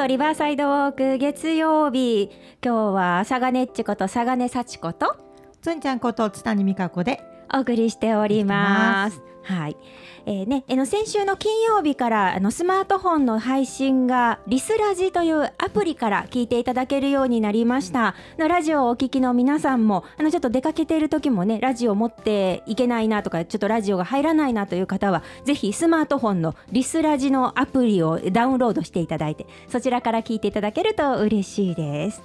[0.00, 2.30] とリバーサイドウォーク月曜日。
[2.64, 5.14] 今日はサガネッチことサガネ幸子と
[5.60, 7.22] つんちゃんこと津谷美香子で
[7.54, 9.20] お送りしております。
[9.42, 9.76] はい、
[10.26, 18.14] えーね、えの先週の金曜日からあのスマートフォンの配信がリスラジというアプリから聞いていただけるようになりました。
[18.38, 32.22] のラジオをお聞きの皆さんもあのちょっと出かけている時もねラジオ持っていけないなとかちょっとラジオが入らないなという方はぜひスマートフォンのリスラジのアプリをダウンロードしていただいてそちらから聞いていただけると嬉しいです。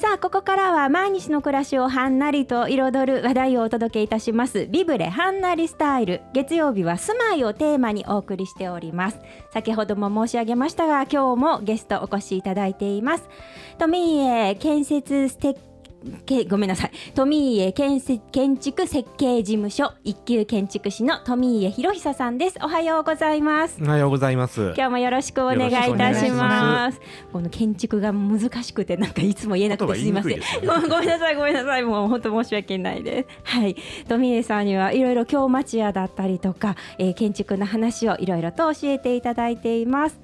[0.00, 4.68] さあここからは毎日の暮らしをはんなりと彩る話題をお届けいたします。
[4.68, 6.20] ビブレはんなりスタイル。
[6.32, 9.18] 月曜日は住まいをテーマにお送りしております。
[9.52, 13.28] 先ほども申し上げましたが今日もゲストお越しいただいています。
[13.78, 15.56] 富家建設ステッ
[16.26, 24.60] けごめんなさい富家建設建築設計事務所一級建築士の富家博久さんですおはようございますおはようございます。
[24.60, 27.00] 今日もよろしくお願いいたします。
[27.32, 30.38] この建築が難しくてなんかいつも言えなくてすいません。
[30.38, 33.56] ねご ごめんなさいごめんなさいもう本当申し訳ないです。
[33.56, 33.76] はい。
[34.08, 40.20] 富江さんにはいろいろ京町屋だったりとか、えー建築の話をいろいろと教えていただいています。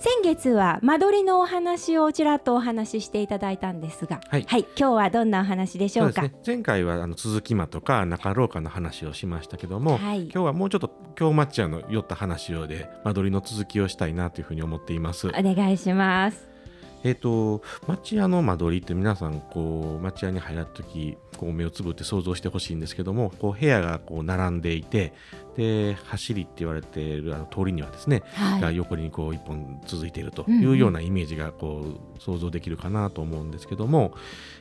[0.00, 6.22] 先月は間取りのお話をちらっとお話ししていただいたんですが、はい今日はどんなお話でしょうか？
[6.22, 6.34] そうね。
[6.46, 15.26] 前回はあの続き間とか中廊下の話をしましたけども、はい今日はもうちょっと京町屋の寄った話をで間取りの続きをしたいなというふうに思っています。
[15.28, 16.48] お願いします。
[17.02, 25.12] えっ、と町屋の間取りって皆さんこう町屋に入らった時こう目をつぶって想像してほしいんですけども、こう部屋がこう並んでいて、
[25.56, 28.60] で走りって言われているあの通りにはですね、はい。
[28.60, 31.84] が横にこう一本続いているというようなイメージがこ
[32.16, 34.14] う想像できるかなと思うんですけども、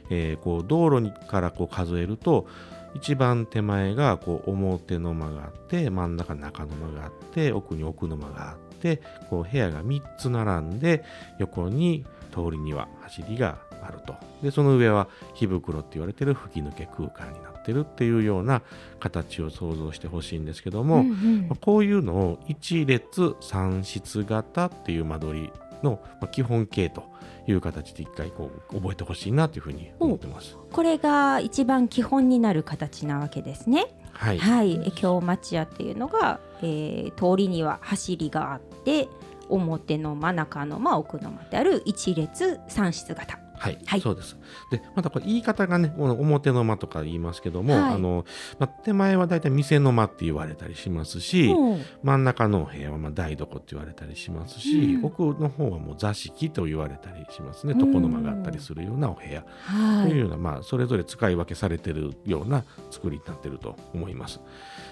[0.10, 2.48] えーこう道路にからこう数えると
[2.96, 11.04] 一番手前がこう表の間があって真ん中中の間があって奥に奥の間があってこう部屋が3つ並んで
[11.40, 18.62] 横に通りには走りがあるとでその上は火袋って言われてる吹き抜け空間になってるっていうような
[19.00, 25.52] 形を想像してほしいんですけども、うんうんまあこういうのを一列三室型っていう間取り
[25.84, 27.04] のまあ基本形と
[27.48, 30.58] いう形で一回こう覚えてほしいなというふうに思ってます。
[30.72, 33.88] これが一番基本になる形なわけですね。
[34.12, 39.08] はい、はい、え京町屋っていうのが、えー通りには走りがあって
[39.50, 43.47] 表の真中の間奥の間である一列三室型。
[43.58, 44.38] はい、はいそうです。
[44.72, 48.26] で、またこれ言い方がね、この表の間とか言いますけども、はいあの、
[48.60, 57.74] まあ、手前はだいたい店の間って言われたりしますし、うん真ん中のお部屋はまあ台所って言われたりしますし、うん奥の方はもう座敷と言われたりしますね。
[57.74, 59.44] うん床の間があったりするようなお部屋。
[59.64, 64.40] はい、というような、まあ、それぞれ使い分けされてるような作りになってると思います。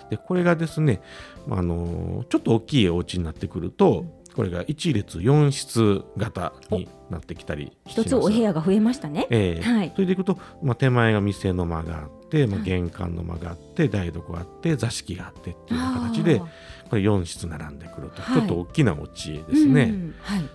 [0.09, 1.01] で、これがですね、
[1.47, 4.05] まああのちょっと大きいお家になってくると、
[4.35, 8.01] これが一列四室型になってきたりします。
[8.01, 9.28] 一つお部屋が増えましたね。
[9.29, 12.65] えーはいそれでいくと、まあ、手前が店の間があって、まあ、はい。
[12.65, 16.41] 玄関の間があって、台所があって座敷があってっていうような形で
[16.89, 18.41] これ4室並んでくると、はい。
[18.41, 19.93] ちょっと大きなお家ですね。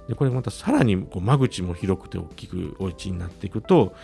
[0.09, 3.95] でこれまたさらにこう間口も広くて大きくお家になっていくと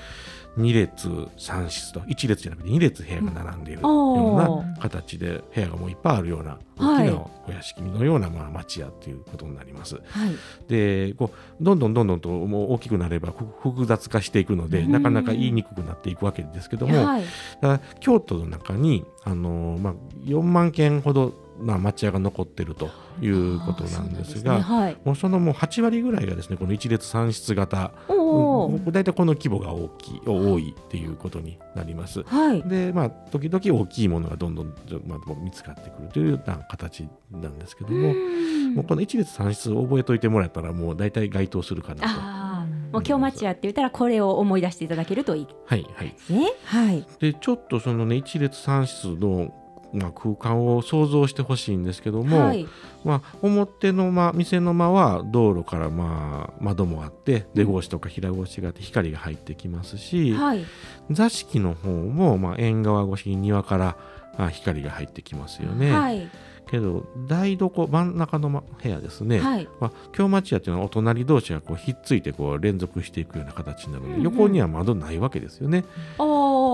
[0.58, 3.94] 2列3室と1列じゃなくて2列部屋が並んでいるうんよう
[4.34, 7.08] おな形で部屋がもういっぱいあるようなはい。
[7.08, 9.96] 大きなお屋敷のようなまあ町屋っていうことになります。
[9.96, 10.02] はい、
[10.68, 14.92] でこうどんどんどんどんともう大きくなればふ複雑化していくのでうん。
[14.92, 17.24] なかなか言いにくくなっていくわけですけども、はい、
[18.00, 19.94] 京都の中に、あのーまあ、
[20.24, 22.90] 4万軒ほど、まあ、町屋が残っていると
[23.20, 27.92] いうことなんですがもうそのもう8割ぐらいがですねこの一列三室型。
[28.90, 32.22] 大体この規模が大きい多いっていうことになります。
[32.24, 34.74] はい、でまあ時々大きいものがどんどん、
[35.06, 38.74] まあ、見つかってくるというような形なんですけども、うん。
[38.74, 42.45] もうこの一列三室を覚えておいてもらえたらもう大体該当するかなと。
[42.92, 45.46] もう京町屋って言ったらこれを思い出していただけるといい。
[45.46, 46.14] ではいはい。
[46.16, 46.52] すね。
[46.64, 49.52] はい、でちょっとそのね一列三室の、
[49.92, 52.66] まあ、空間を想像してほしいんですけども、はい、
[53.04, 60.64] まあ、表の間店の間は道路からまあ窓もあって出格子とか平格子があって光が入ってきますし、はい、
[61.10, 63.96] 座敷の方もまあ縁側越しに庭から
[64.38, 65.92] あ光が入ってきますよね。
[65.92, 66.28] はい、
[66.68, 74.24] けど台所真ん中のま部屋ですね、はい、まあ、京町屋っていうのはお隣同士がこうひっついてこう連続していくような形になるので、うんうん。
[74.24, 75.84] 横には窓ないわけですよね。
[76.18, 76.65] お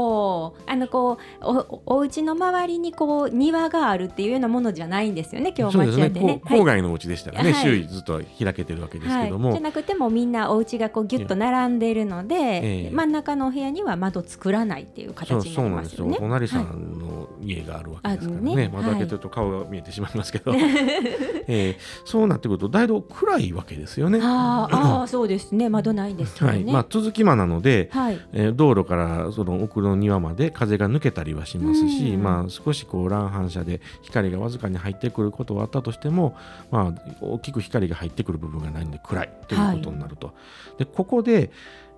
[0.42, 1.44] お、あのこう
[1.86, 6.04] おお家の周りにこう庭があるっていうようなものじゃないんですよね京そうですね。
[6.04, 6.40] 町屋ってね。
[6.42, 7.62] こう郊外のお家でしたらね、はい。
[7.62, 12.90] 周囲ずっと開けてるわけですけども、はい、じゃなくてもみんなお家がこうギュッと並んでいるので、ええ。
[12.90, 16.16] 真ん中のお部屋には窓作らないっていうそう形になりそうなんですよ、ますよね。
[16.16, 18.70] お隣さはいんの家があるわけですからあね,、るね。
[18.72, 20.52] 窓開けてると顔が見えてしまいますけど、
[21.46, 24.18] えーそうなってくるとだいぶ暗いわけですよね。
[24.22, 25.68] あーあーそうですね。
[25.68, 26.52] 窓ないですよね。
[26.52, 26.64] はい。
[26.64, 28.20] まあ、続き間なので、はい。
[28.32, 36.37] えー道路からその奥の庭まで風が抜けたりはしますし、うんまあ、少しこう乱反射で光がわずかに入ってくることはあったとしても、
[36.70, 40.34] まあ、大きく光が入ってくる部分がないので暗いということになると。
[40.79, 41.50] でここで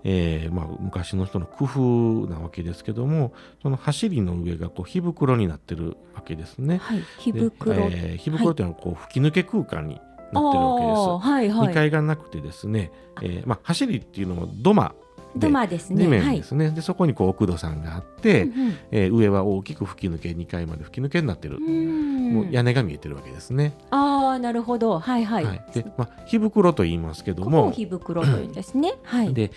[0.06, 3.32] えーまあ、昔の人の工夫なわけですけども
[3.62, 6.76] その走りの上がこう火袋になってるわけですね。
[6.76, 11.26] はい火で袋、えー火袋というのはこう吹き抜け空間になってるわけです。
[11.26, 11.74] はいは2い。
[11.74, 12.92] 階がなくてですね、
[13.22, 15.03] えーまあ、走りっていうのも土間で
[15.36, 16.04] 土間ですね。
[16.04, 23.76] 地面はいですね、でそこにこう奥戸さんがあって、うんえー上は大きく吹き抜け2階まで吹き抜けになってる、うんもう屋根が見えてるわけですね。
[23.90, 25.44] ああなるほどはいはい。
[25.44, 28.94] はいでまあ、火袋と言いますけどここをも火袋というんですね。
[29.02, 29.34] はい。
[29.34, 29.50] で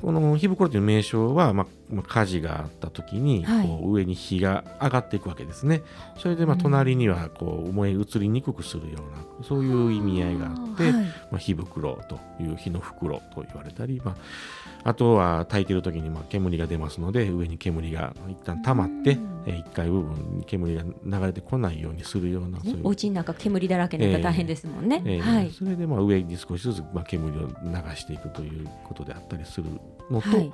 [0.00, 5.82] この火袋という名称は、まあまあ、火事があった時に、はいこう上に火が上がっていくわけですね。
[6.18, 11.02] それでまあうん隣にはこう燃え移りにくくするようなそういう意味合いがあって、はいま
[11.34, 25.02] あ、火袋という火の袋と言われたり、まあ、あとは炊いてる時にまあ煙が出ますので上に煙が一旦溜まってうん、えー、1階部分に煙が流れてこないようにするようなそういうお家の中煙だらけになったら大変ですもんね。
[25.04, 25.50] えーはい。
[25.50, 29.68] それでまあ上に少しずつまあ煙を流していくということであったりする
[30.10, 30.52] のと、はい。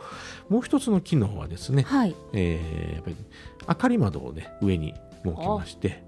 [0.48, 2.14] もう一つの機能はですね、はい。
[2.32, 3.16] えーやっぱり
[3.68, 4.94] 明かり窓をね上に
[5.24, 6.02] 設けまして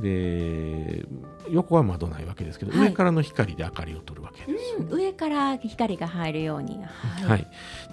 [0.00, 1.04] で
[1.48, 4.76] 横は窓ないわけですけど、はい上からの光で明かりを取るわけです。
[4.78, 4.96] う。
[4.96, 6.82] 上から光が入るように。
[6.82, 7.46] ははい。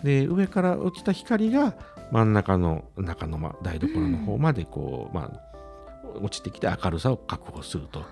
[0.03, 1.75] い、で上から落ちた光が
[2.11, 5.52] 真ん中の中のま台所の方までこう、まあ
[6.21, 8.03] 落ちてきて明るさを確保すると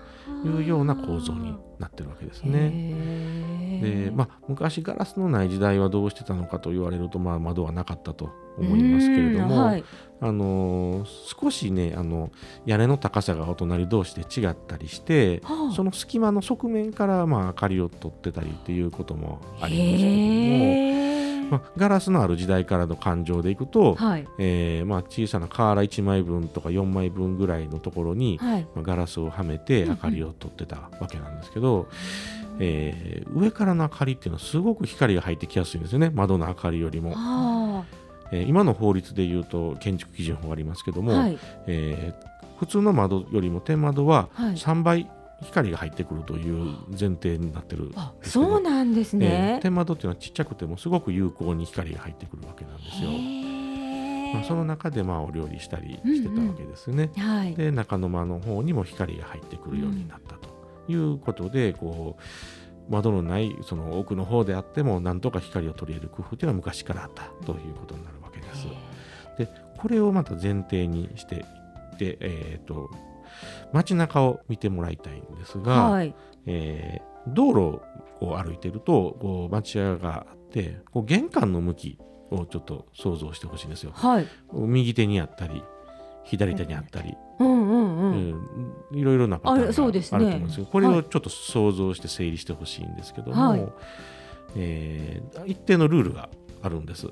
[0.44, 2.70] いうような構造になってるわけですね。
[2.70, 9.84] ねでまあ、昔ガラスのない時代はどうしてたのかと言われると、まあ、窓はなかったと思いますけれども、はい。
[10.20, 12.30] あのー少しねあの
[12.64, 21.21] 屋根の高さがお隣同士で違ったりしてはあその隙間の側面から、まあ、明かりを取ってたりっていうこともありましたけども、
[21.52, 24.26] まあ、ガラスのある時代からの感情でいくと、はい。
[24.38, 28.62] えーまあ、小さな瓦1枚分とか4枚分ぐらいのところに、はい。
[28.74, 31.88] まあガラスをはめてうんうん明かりを取ってたわけなんですけど、
[32.58, 37.84] えー上からの明かりっていうのはすごく光が入ってきやすいんですよね窓の明かりよりも、は
[38.30, 41.02] えー今の法律でいうと建築基準法ありますけどあ。
[41.02, 41.38] も、はい。
[41.66, 45.10] えー普通の窓よりも天窓ははい3倍
[45.42, 49.58] 光が入ってくるという前提になってるんあ、そうなんですえーね。
[49.62, 53.10] 天窓っていうのはちっちゃくてもすごく有効に光が入ってくるわけなんですよ。
[54.34, 57.10] まあ、その中でまあお料理したりしてたわけですね。
[57.16, 57.54] はい。
[57.54, 60.48] で中の間の方にも光が入ってくるようになったと
[60.88, 62.22] いうことで、こう
[62.90, 68.66] 窓のないその奥の方であってもなんとか光を取り入れる工夫というのは昔からあったということになるわけです。
[69.38, 69.48] で
[69.78, 72.90] これをまた前提にしていって、えー、と
[73.72, 76.14] 街中を見てもらいたいんですが、はい。
[76.46, 77.80] えー道路
[78.20, 81.98] を歩いてるとこう町屋があってこう玄関の向き
[82.32, 83.92] をちょっと想像してほしいんですよ。
[83.94, 84.26] はい。
[84.52, 85.62] 右手にあったり
[86.24, 88.28] 左手にあったり、うんうんううん。
[88.92, 93.68] んいろいろなパターンがあると思うんですけどこれをちょっと想像して整理してほしいんですけども、はい
[94.56, 96.28] えー一定のルールが
[96.60, 97.06] あるんです。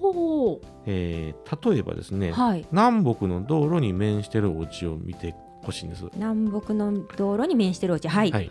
[0.00, 2.32] ほえー例えばですね、う。
[2.32, 2.66] はい。
[2.72, 5.34] 南北の道路に面してるお家を見て
[5.66, 6.04] ほしいんです。
[6.14, 8.08] 南北の道路に面してるお家。
[8.08, 8.30] はい。
[8.30, 8.50] はい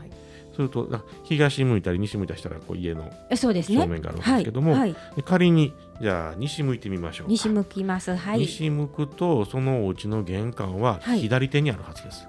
[0.55, 3.77] するとあ東向いたり西向いたりしたらこう家のえそうですね。
[3.77, 4.79] 正面があるんですけども、はい。
[4.79, 8.15] はいで仮にじゃあ西向いてみましょうか西向きます。
[8.15, 8.39] はい。
[8.39, 12.27] 西向くとそのお家の玄関ははい左手にあるはずです、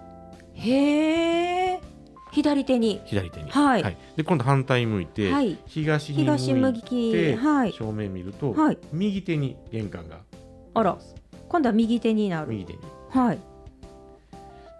[0.54, 1.80] へえ。
[2.32, 3.00] 左手に。
[3.06, 5.56] 左手に、はいで今度反対向いて、はい。
[5.66, 7.12] 東に向東向いき。
[7.12, 7.72] て、はい。
[7.72, 8.78] 正面見ると、はい。
[8.92, 10.20] 右手に玄関が
[10.74, 10.98] あら。
[11.48, 12.48] 今度は右手になる。
[12.48, 13.38] 右手にはい。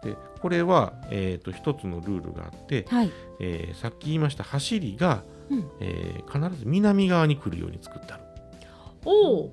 [0.06, 3.10] でこれは、えー、と一つのルールがあって、はい。
[3.40, 8.22] えーさっき言いました走りが、うんえー必ず南側に来るように作ってある
[9.04, 9.52] おお。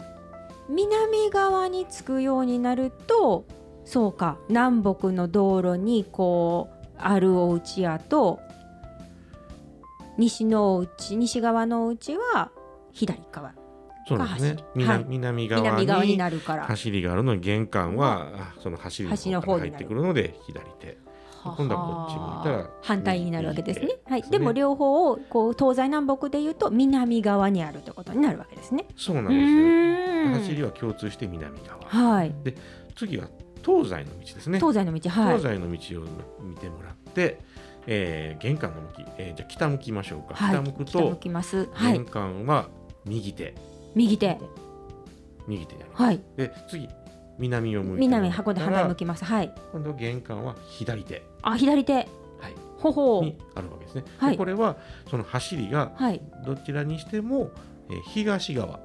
[0.70, 3.46] 南側に着くようになると、
[3.86, 4.38] そうか。
[4.50, 8.40] 南北の道路にこうあるお家やと。
[10.18, 12.52] 西のお家、西側のお家は
[12.92, 13.54] 左側。
[14.08, 16.66] そうですね南,、はい南側にになるから。
[16.66, 20.98] 走りがあるのに玄関は、あその走りの方から入ってくるので左手
[21.44, 23.90] 今度はこっち向いたら反対になるわけですね。
[24.06, 24.22] はい。
[24.24, 28.86] でも両方をこう東西南北でいうと南側にあるということになるわけですね。
[28.96, 30.40] そうなんうですよ。
[30.40, 31.82] 走りは共通して南側。
[31.86, 32.34] はい。
[32.96, 33.28] 次は
[33.66, 34.60] 東西の道ですね。
[34.60, 35.38] 東西の道はい。
[35.38, 37.40] 東西の道を見てもらって、
[37.88, 40.36] えー玄関の向き、えーじゃあ北向きましょうか。
[40.36, 40.52] はい。
[40.54, 41.70] 北向くときます。
[41.74, 42.06] はい玄。
[42.06, 42.70] 関は
[43.06, 43.54] 右手、
[43.96, 44.40] 右手。
[45.48, 45.76] 右手。
[45.94, 46.22] はい。
[46.38, 46.88] で次
[47.40, 48.98] 南を向いて南箱で反対向き。
[49.00, 49.26] きます。
[49.26, 49.54] はい。
[49.72, 51.94] 今度玄関は左手、あ左手。
[51.94, 52.06] はい、
[52.78, 53.38] ほほうに。
[53.56, 54.04] あるわけですね。
[54.18, 54.78] はいでこれは
[55.10, 56.22] その走りがはい。
[56.46, 57.52] どちらにしても、
[57.90, 58.80] えー東側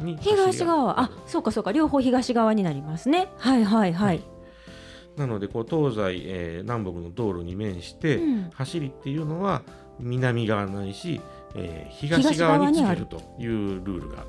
[0.00, 1.00] に東側。
[1.00, 3.28] あそうかそうか両方東側になりますね。
[3.38, 4.22] はいはいはい。
[5.16, 9.62] なのでこう東西、えー南北の道路に面して、うん走りっていうのは
[10.00, 11.20] 南側ないし、
[11.54, 14.24] えー東東側につけるというルールが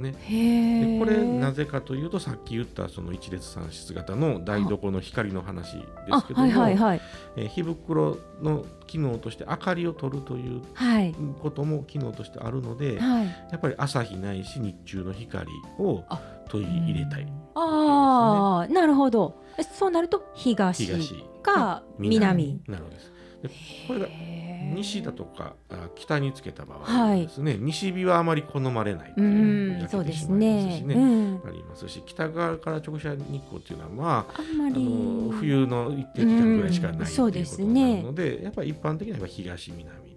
[0.00, 0.12] ね。
[0.12, 7.00] でこれなぜかというとさっき言ったその一列三室型の台所の光の話ですあけども、はいはいはい
[7.36, 13.26] えー火袋の機能として明かりを取るというはいことも機能としてあるので、はい。
[13.26, 19.42] やっぱり朝日ないし日中の光をあ取り入れたいああなるほど。
[19.58, 22.60] えそうなると東東か南。
[22.66, 23.12] なるほどです。
[23.42, 23.48] で
[23.88, 24.06] これが
[24.74, 27.26] 西だとかあ北につけた場合はい。
[27.26, 30.84] ですね、西日はあまり好まれないとういう焼んそうですけてしまいますねし。
[30.84, 30.94] ね。
[30.94, 31.40] うん。
[31.46, 40.09] ありますし北側から直射日光っていうのはまあああの冬の一定期間ぐらいしかないっていうそうことですねになるので、やっぱり一般的には東南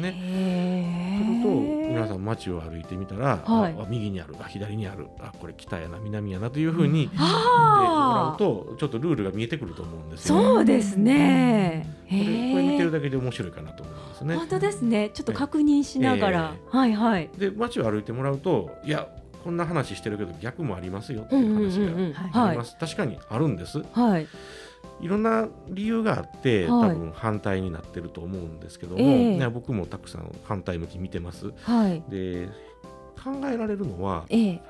[0.00, 0.18] ですね。
[0.18, 1.88] へするとえ。
[1.88, 10.42] 皆さん街を歩いてみたら、はいああ右にあるあ左にあるあこれ北やな南やなというふうに、でもらうとちょっとルールが見えてくると思うんですよ。
[10.42, 11.86] そうですね。
[12.08, 12.90] これこれ見てる。
[12.90, 14.36] だけで面白いかなと思うんですね。
[14.36, 15.10] 本当ですね。
[15.12, 17.30] ちょっと確認しながら、はいはい。
[17.36, 19.08] で街を歩いてもらうといや
[19.42, 22.12] こんな話してるけど逆もありますよってうんいううんうんうん。
[22.12, 24.26] 話がはいあります、確かにあるんですはい。
[25.00, 26.96] いろんな理由があって多はい。
[26.96, 29.38] 分反対になってると思うんですけども、ええ。
[29.38, 31.52] ね僕もたくさん反対向き見てます。
[31.62, 32.02] はい。
[32.08, 32.48] で
[33.22, 34.60] 考えられるのは、ええ。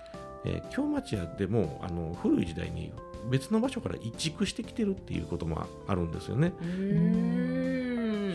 [0.46, 2.92] えー京町屋でもあの古い時代に
[3.30, 6.52] 別の場所から移築してきてるっていうこともあるんですよね、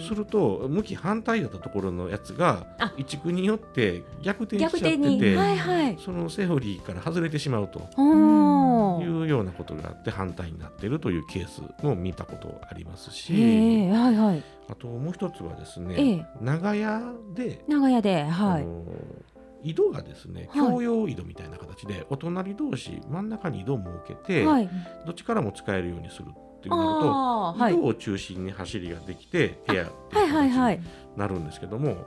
[0.02, 5.20] すると向き反対だったところのやつがあ移築によって逆転しちゃ逆って。
[5.20, 5.98] て、はいはい。
[6.04, 7.80] そのセオリーから外れてしまうと
[9.02, 14.44] いうようなことがあって反対になっているというケースも見たことありますし、ええはいはい。
[14.70, 17.02] あともう一つはですね、ええ長屋
[17.34, 18.68] で、長屋で、はい。
[19.62, 24.70] 井戸がですねはい共用井戸みたいな形で、お隣同士真ん中に井戸を設けて、はい。
[25.06, 26.26] どっちからも使えるようにする
[26.60, 27.12] っていうなると、
[27.54, 27.78] はい井。
[27.78, 30.86] 戸を中心に走りができて部屋ってはいいうはいは形いに。
[31.18, 31.98] なるんですけども、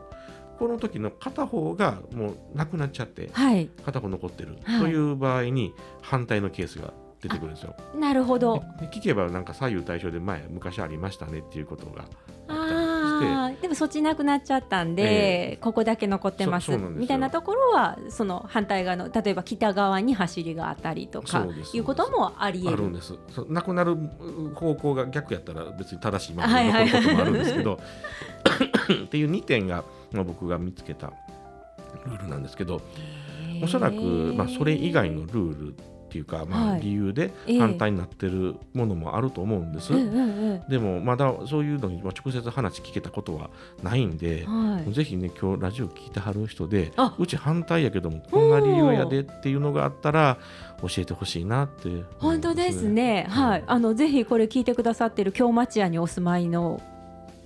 [0.58, 3.68] この時の片方がもうなくなっちゃってはい。
[3.84, 7.74] 片方残ってるはいという場合に反対のケースが出てくるんですよ。
[7.98, 8.62] なるほど。
[8.80, 12.04] で聞けばなんか左右対称で前昔ありましたねっていうことが
[13.60, 13.68] で。
[13.68, 16.76] もそっちなくなっちゃったんで、えここだけ残ってます。
[16.76, 22.82] みたいなところはその反対側の例えば北側に走りがあったりとかいうこともあり得る。
[22.88, 23.14] んです。
[23.48, 23.96] なくなる
[24.54, 26.86] 方向が逆やったら別に正しいままはいはい。
[26.86, 27.78] 残ることもあるんですけど
[29.04, 31.12] っていう2点が、まあ、僕が見つけた
[32.06, 32.80] ルールなんですけど
[33.62, 35.76] おそらく、まあ、それ以外のルール
[36.12, 39.92] っていうか、まあ、はい理由でええ反対になってるものもあると思うんです。
[40.68, 43.48] でもまだそういうのにまあ直接話聞けたことは
[43.82, 44.72] ないんでう、ん。
[44.74, 44.92] はい。
[44.92, 50.36] ぜひね今日ラジオ聞いてはる人であうち反対やけどもこんな理由やでっていうのがあったら
[50.82, 53.26] 教えてほしいなって思います本当ですね。
[53.30, 53.64] はい。
[53.66, 56.82] あのぜひこれ聞いてくださってる京町屋にお住まいの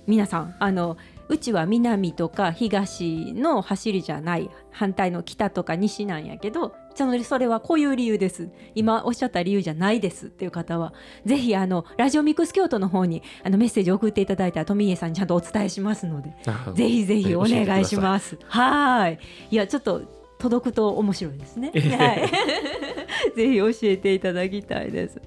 [0.07, 0.97] 皆さん、あの
[1.29, 6.75] うちは南とか東の走りじゃない反対の北とか西なんやけど
[7.23, 10.93] それはこういう理由です今おっしゃった理由じゃないですっていう方は
[11.25, 17.99] ぜひあのラジオミックス京都の方にあのメッセージ送っていただいたら富家さんにちゃんとお伝えしますのであぜひぜひお願いしす。
[17.99, 18.37] ます。
[18.47, 19.19] はい。
[19.51, 20.01] いや、ちょっと
[20.39, 21.71] 届くと面白いですね。
[21.73, 22.29] ええはい。
[23.35, 25.21] ぜひ教えていただきたいです。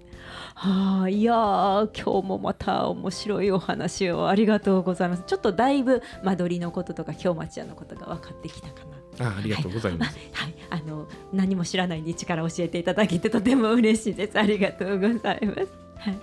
[0.63, 5.23] はい、いやー今日もまた面白いお話をありがとうございます。
[5.27, 8.75] ちょっとだいぶ間取りのこととか京町屋のことが分かってきたか
[9.19, 9.31] な。
[9.31, 10.19] あありがとうございます。
[10.35, 14.39] はい、あの何も知らないんで一から教えていただけてとても嬉しいです。
[14.39, 15.69] ありがとうございます。
[15.97, 16.19] はい。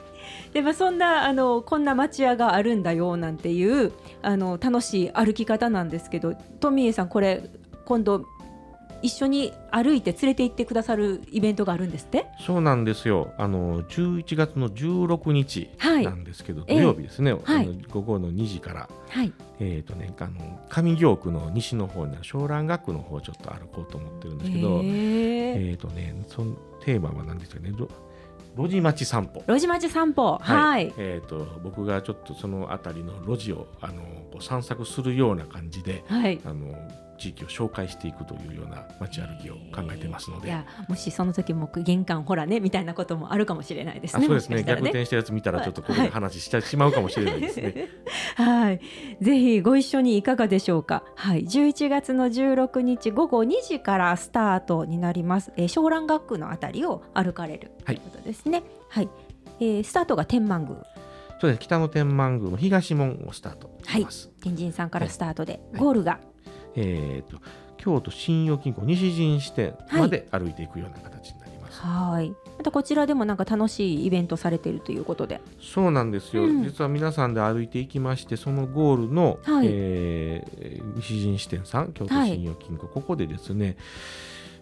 [0.54, 3.92] でまあそんなあのこんな町屋があるんだよなんていう
[4.22, 7.50] あの楽しい歩き方なんですけど、富江さんこれ
[7.86, 8.24] 今度
[9.02, 12.26] 一緒に歩いて連れて行ってくださるイベントがあるんですって？
[12.46, 13.34] そうなんですよ。
[13.38, 17.34] あの11月の16日はいなんですけど、ええ土曜日ですね。
[17.34, 19.34] はいあの午後の2時から、はい。
[19.60, 27.72] えっ、とね、あの上京区の西の方にある湘南学区の方をちょっと歩こうと思ってるんですけど、へーえっ、とね、そのテーマは何ですかね？
[27.72, 27.90] ど
[28.56, 34.02] 路地町散歩路地町散歩はい、えー、と僕がちょっとその辺りの路地をあの
[34.32, 36.74] こう散策するような感じではいあの
[37.18, 44.24] 地域を紹介していくというような街歩きを考えてますので、いやもしその時も玄関ほらねみたいなこともあるかもしれないですね。
[44.24, 44.58] あそうですね。
[44.58, 47.90] もしかしたら逆転したやつ見たらちょっとここで話しちゃしまうかもしれないですね。
[48.36, 48.82] はい、
[49.22, 51.04] ぜひご一緒にいかがでしょうか。
[51.16, 55.52] はい、11月の16日午後2時からスタートになります。
[55.58, 58.64] えー、湘南学区のあたりを歩かれるということですね。
[58.90, 59.10] はい、
[59.60, 60.78] えースタートが天満宮、
[61.40, 61.60] そうです。
[61.60, 64.30] 北の天満宮の東門をスタートします。
[64.42, 65.80] 天神さんからスタートで、はい。
[65.80, 66.20] ゴールが
[66.78, 67.42] えー、と
[67.78, 71.82] 京都信用金庫西陣支店まで歩いていくような形になります。
[71.82, 72.34] はい。
[72.58, 76.64] またこちらでもなんか楽しいイベントされているということで、そうなんですよ、うん。
[76.64, 79.68] 実は皆さんで歩いていきましてそのゴールの、はい。
[79.70, 83.78] えー西陣支店さん京都信用金庫、ここでですね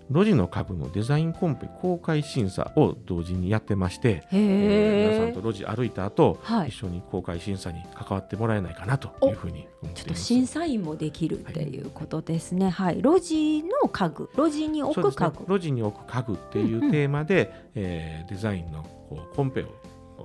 [0.10, 5.42] 路地の株のデザインコンペ公開審査を同時にやってまして、へえー皆さんえと。
[5.42, 10.16] 路地歩いた後、はい一緒に公開審査に関わってもらえないかなというふうに思っちょってと。
[10.16, 12.70] 審査員もできるっていうことですね。
[12.70, 13.02] はい。
[13.02, 15.54] 路地の家具、路地に置く家具。
[15.54, 19.66] 路地に置く家具っていうテーマで、えーデザインのこうコンペを